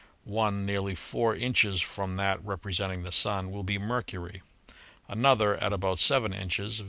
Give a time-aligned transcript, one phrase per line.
[0.25, 4.41] One nearly four inches from that representing the Sun will be Mercury;
[5.07, 6.79] another, at about seven inches.